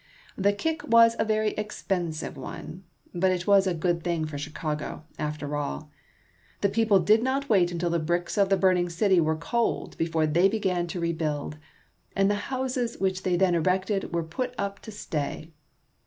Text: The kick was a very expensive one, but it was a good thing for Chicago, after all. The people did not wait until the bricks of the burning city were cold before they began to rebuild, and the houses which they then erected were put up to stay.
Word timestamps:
The 0.35 0.51
kick 0.51 0.81
was 0.87 1.15
a 1.19 1.25
very 1.25 1.51
expensive 1.51 2.35
one, 2.35 2.85
but 3.13 3.29
it 3.29 3.45
was 3.45 3.67
a 3.67 3.73
good 3.75 4.01
thing 4.03 4.25
for 4.25 4.39
Chicago, 4.39 5.03
after 5.19 5.55
all. 5.55 5.91
The 6.61 6.69
people 6.69 6.99
did 6.99 7.21
not 7.21 7.49
wait 7.49 7.71
until 7.71 7.91
the 7.91 7.99
bricks 7.99 8.35
of 8.35 8.49
the 8.49 8.57
burning 8.57 8.89
city 8.89 9.21
were 9.21 9.35
cold 9.35 9.95
before 9.99 10.25
they 10.25 10.49
began 10.49 10.87
to 10.87 10.99
rebuild, 10.99 11.59
and 12.15 12.31
the 12.31 12.49
houses 12.49 12.97
which 12.97 13.21
they 13.21 13.35
then 13.35 13.53
erected 13.53 14.11
were 14.11 14.23
put 14.23 14.55
up 14.57 14.79
to 14.79 14.91
stay. 14.91 15.53